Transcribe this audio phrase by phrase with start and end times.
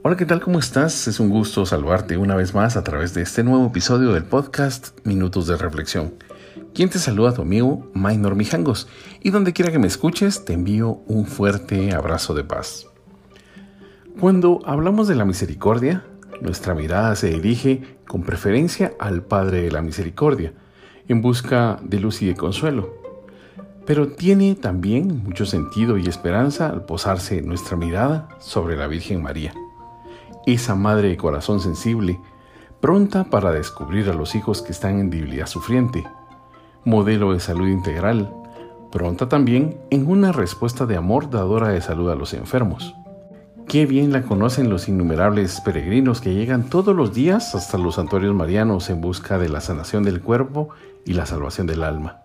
[0.00, 0.40] Hola, ¿qué tal?
[0.40, 1.08] ¿Cómo estás?
[1.08, 4.96] Es un gusto saludarte una vez más a través de este nuevo episodio del podcast
[5.04, 6.14] Minutos de Reflexión.
[6.72, 8.86] Quien te saluda tu amigo Maynor Mijangos
[9.20, 12.86] y donde quiera que me escuches te envío un fuerte abrazo de paz.
[14.20, 16.04] Cuando hablamos de la misericordia,
[16.40, 20.52] nuestra mirada se dirige con preferencia al Padre de la Misericordia,
[21.08, 22.94] en busca de luz y de consuelo.
[23.84, 29.52] Pero tiene también mucho sentido y esperanza al posarse nuestra mirada sobre la Virgen María
[30.46, 32.20] esa madre de corazón sensible,
[32.80, 36.04] pronta para descubrir a los hijos que están en debilidad sufriente,
[36.84, 38.32] modelo de salud integral,
[38.92, 42.94] pronta también en una respuesta de amor dadora de salud a los enfermos.
[43.66, 48.34] Qué bien la conocen los innumerables peregrinos que llegan todos los días hasta los santuarios
[48.34, 50.70] marianos en busca de la sanación del cuerpo
[51.04, 52.22] y la salvación del alma.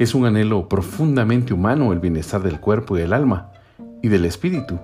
[0.00, 3.52] Es un anhelo profundamente humano el bienestar del cuerpo y del alma
[4.02, 4.80] y del espíritu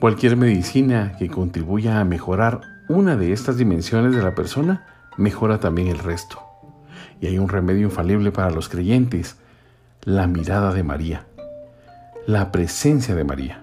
[0.00, 4.86] Cualquier medicina que contribuya a mejorar una de estas dimensiones de la persona
[5.18, 6.40] mejora también el resto.
[7.20, 9.36] Y hay un remedio infalible para los creyentes,
[10.02, 11.26] la mirada de María,
[12.26, 13.60] la presencia de María.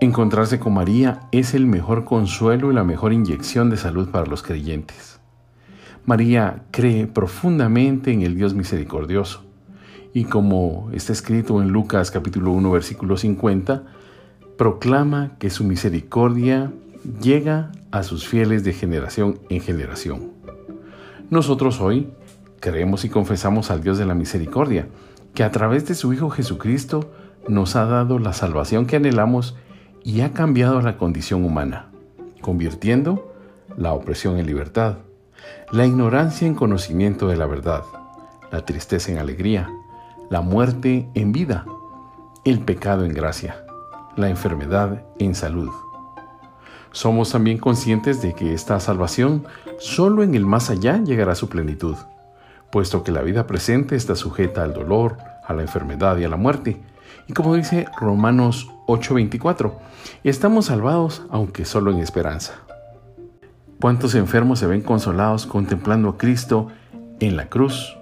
[0.00, 4.44] Encontrarse con María es el mejor consuelo y la mejor inyección de salud para los
[4.44, 5.18] creyentes.
[6.04, 9.44] María cree profundamente en el Dios misericordioso
[10.14, 13.82] y como está escrito en Lucas capítulo 1 versículo 50,
[14.56, 16.72] proclama que su misericordia
[17.20, 20.30] llega a sus fieles de generación en generación.
[21.30, 22.08] Nosotros hoy
[22.60, 24.88] creemos y confesamos al Dios de la misericordia,
[25.34, 27.10] que a través de su Hijo Jesucristo
[27.48, 29.56] nos ha dado la salvación que anhelamos
[30.02, 31.90] y ha cambiado la condición humana,
[32.40, 33.34] convirtiendo
[33.76, 34.98] la opresión en libertad,
[35.70, 37.82] la ignorancia en conocimiento de la verdad,
[38.50, 39.68] la tristeza en alegría,
[40.30, 41.66] la muerte en vida,
[42.44, 43.65] el pecado en gracia
[44.16, 45.70] la enfermedad en salud.
[46.92, 49.44] Somos también conscientes de que esta salvación
[49.78, 51.96] solo en el más allá llegará a su plenitud,
[52.72, 56.36] puesto que la vida presente está sujeta al dolor, a la enfermedad y a la
[56.36, 56.80] muerte.
[57.28, 59.74] Y como dice Romanos 8:24,
[60.24, 62.54] estamos salvados aunque solo en esperanza.
[63.80, 66.68] ¿Cuántos enfermos se ven consolados contemplando a Cristo
[67.20, 67.96] en la cruz?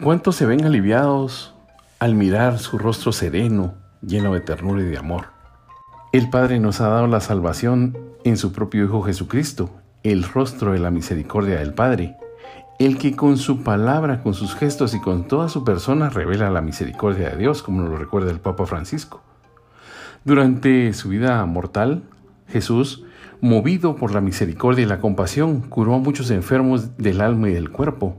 [0.00, 1.54] ¿Cuántos se ven aliviados
[1.98, 5.26] al mirar su rostro sereno, lleno de ternura y de amor.
[6.12, 9.70] El Padre nos ha dado la salvación en su propio Hijo Jesucristo,
[10.02, 12.16] el rostro de la misericordia del Padre,
[12.78, 16.60] el que con su palabra, con sus gestos y con toda su persona revela la
[16.60, 19.22] misericordia de Dios, como nos lo recuerda el Papa Francisco.
[20.24, 22.02] Durante su vida mortal,
[22.48, 23.04] Jesús,
[23.40, 27.70] movido por la misericordia y la compasión, curó a muchos enfermos del alma y del
[27.70, 28.16] cuerpo.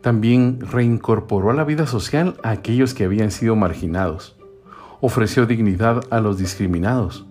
[0.00, 4.37] También reincorporó a la vida social a aquellos que habían sido marginados
[5.00, 7.26] ofreció dignidad a los discriminados,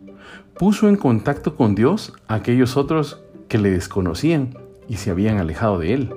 [0.57, 4.57] puso en contacto con Dios a aquellos otros que le desconocían
[4.87, 6.13] y se habían alejado de Él.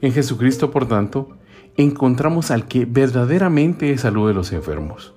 [0.00, 1.28] En Jesucristo, por tanto,
[1.76, 5.14] encontramos al que verdaderamente es salud de los enfermos.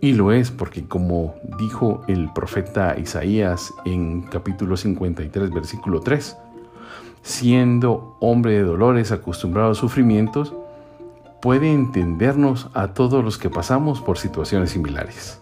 [0.00, 6.36] Y lo es porque, como dijo el profeta Isaías en capítulo 53, versículo 3,
[7.22, 10.54] siendo hombre de dolores acostumbrado a sufrimientos,
[11.40, 15.40] puede entendernos a todos los que pasamos por situaciones similares.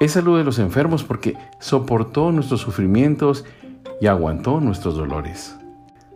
[0.00, 3.44] Es salud de los enfermos porque soportó nuestros sufrimientos
[4.00, 5.56] y aguantó nuestros dolores.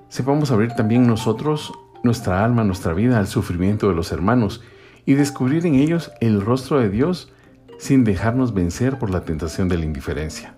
[0.09, 1.72] Sepamos abrir también nosotros
[2.03, 4.62] nuestra alma, nuestra vida al sufrimiento de los hermanos
[5.05, 7.33] y descubrir en ellos el rostro de Dios
[7.78, 10.55] sin dejarnos vencer por la tentación de la indiferencia.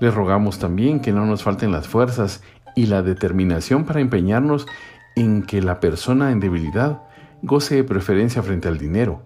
[0.00, 2.42] Le rogamos también que no nos falten las fuerzas
[2.74, 4.66] y la determinación para empeñarnos
[5.14, 7.02] en que la persona en debilidad
[7.46, 9.22] goce de preferencia frente al dinero,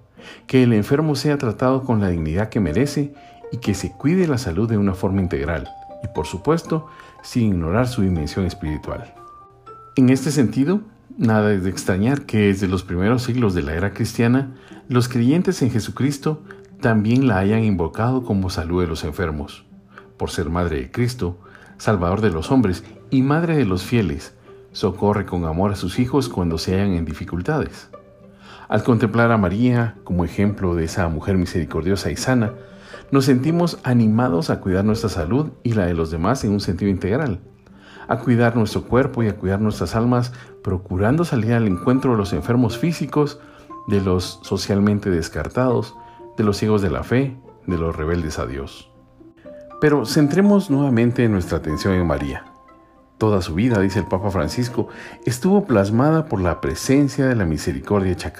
[0.46, 3.14] que el enfermo sea tratado con la dignidad que merece
[3.50, 5.68] y que se cuide la salud de una forma integral
[6.02, 6.86] y por supuesto
[7.22, 9.14] sin ignorar su dimensión espiritual.
[9.96, 10.82] En este sentido,
[11.18, 14.54] nada es de extrañar que desde los primeros siglos de la era cristiana,
[14.88, 16.42] los creyentes en Jesucristo
[16.80, 19.64] también la hayan invocado como salud de los enfermos,
[20.16, 21.38] por ser Madre de Cristo,
[21.76, 24.34] Salvador de los hombres y Madre de los fieles,
[24.72, 27.90] socorre con amor a sus hijos cuando se hallan en dificultades.
[28.70, 32.52] Al contemplar a María como ejemplo de esa mujer misericordiosa y sana,
[33.10, 36.88] nos sentimos animados a cuidar nuestra salud y la de los demás en un sentido
[36.88, 37.40] integral,
[38.06, 40.32] a cuidar nuestro cuerpo y a cuidar nuestras almas,
[40.62, 43.40] procurando salir al encuentro de los enfermos físicos,
[43.88, 45.96] de los socialmente descartados,
[46.38, 48.88] de los ciegos de la fe, de los rebeldes a Dios.
[49.80, 52.49] Pero centremos nuevamente nuestra atención en María.
[53.20, 54.88] Toda su vida, dice el Papa Francisco,
[55.26, 58.32] estuvo plasmada por la presencia de la misericordia hecha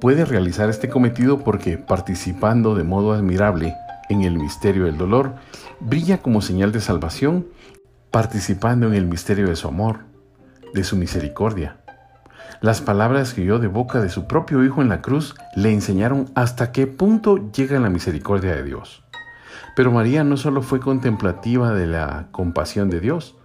[0.00, 3.76] Puede realizar este cometido porque, participando de modo admirable
[4.08, 5.36] en el misterio del dolor,
[5.78, 7.46] brilla como señal de salvación,
[8.10, 10.00] participando en el misterio de su amor,
[10.74, 11.76] de su misericordia.
[12.60, 16.28] Las palabras que oyó de boca de su propio Hijo en la cruz le enseñaron
[16.34, 19.04] hasta qué punto llega la misericordia de Dios.
[19.74, 23.36] Pero María no solo fue contemplativa de la compasión de Dios,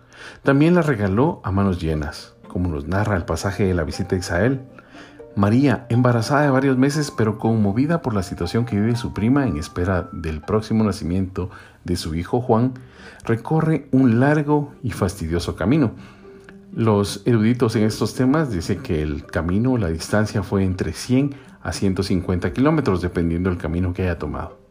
[0.43, 4.19] también la regaló a manos llenas, como nos narra el pasaje de la visita a
[4.19, 4.61] Israel.
[5.35, 9.57] María, embarazada de varios meses, pero conmovida por la situación que vive su prima en
[9.57, 11.49] espera del próximo nacimiento
[11.83, 12.73] de su hijo Juan,
[13.25, 15.93] recorre un largo y fastidioso camino.
[16.75, 21.71] Los eruditos en estos temas dicen que el camino, la distancia fue entre 100 a
[21.71, 24.62] 150 kilómetros, dependiendo del camino que haya tomado.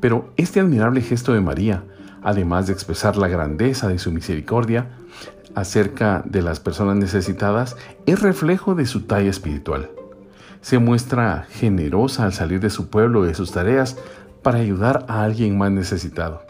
[0.00, 1.84] Pero este admirable gesto de María,
[2.22, 4.88] además de expresar la grandeza de su misericordia
[5.54, 7.76] acerca de las personas necesitadas,
[8.06, 9.90] es reflejo de su talla espiritual.
[10.60, 13.96] Se muestra generosa al salir de su pueblo y de sus tareas
[14.42, 16.42] para ayudar a alguien más necesitado.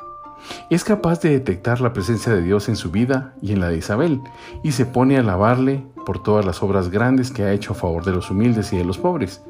[0.71, 3.79] Es capaz de detectar la presencia de Dios en su vida y en la de
[3.79, 4.21] Isabel,
[4.63, 8.05] y se pone a alabarle por todas las obras grandes que ha hecho a favor
[8.05, 9.43] de los humildes y de los pobres.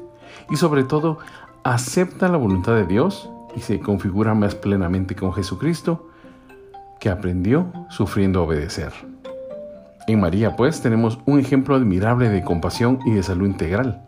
[0.49, 1.19] Y sobre todo,
[1.63, 6.09] acepta la voluntad de Dios y se configura más plenamente con Jesucristo,
[6.99, 8.91] que aprendió sufriendo obedecer.
[10.07, 14.03] En María, pues, tenemos un ejemplo admirable de compasión y de salud integral,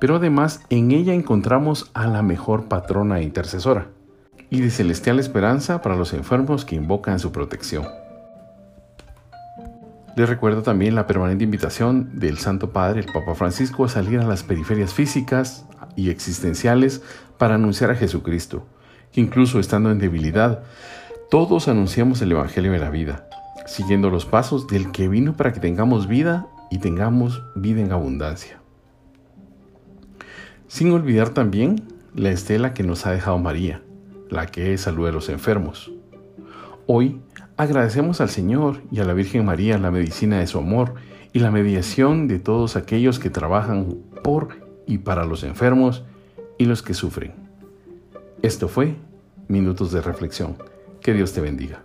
[0.00, 3.86] pero además en ella encontramos a la mejor patrona e intercesora,
[4.50, 7.86] y de celestial esperanza para los enfermos que invocan su protección.
[10.16, 14.26] Les recuerdo también la permanente invitación del Santo Padre, el Papa Francisco, a salir a
[14.26, 15.64] las periferias físicas
[15.94, 17.02] y existenciales
[17.38, 18.66] para anunciar a Jesucristo,
[19.12, 20.62] que incluso estando en debilidad,
[21.30, 23.28] todos anunciamos el Evangelio de la vida,
[23.66, 28.60] siguiendo los pasos del que vino para que tengamos vida y tengamos vida en abundancia.
[30.66, 31.82] Sin olvidar también
[32.14, 33.82] la estela que nos ha dejado María,
[34.30, 35.90] la que es salud de los enfermos.
[36.86, 37.20] Hoy
[37.56, 40.94] agradecemos al Señor y a la Virgen María la medicina de su amor
[41.32, 44.48] y la mediación de todos aquellos que trabajan por
[44.86, 46.04] y para los enfermos
[46.56, 47.47] y los que sufren.
[48.42, 48.94] Esto fue
[49.48, 50.56] Minutos de Reflexión.
[51.00, 51.82] Que Dios te bendiga.